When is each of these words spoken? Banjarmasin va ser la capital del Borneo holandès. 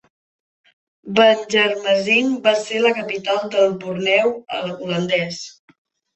Banjarmasin 1.19 2.31
va 2.47 2.55
ser 2.63 2.81
la 2.87 2.95
capital 3.01 3.45
del 3.53 3.77
Borneo 3.85 4.35
holandès. 4.73 5.41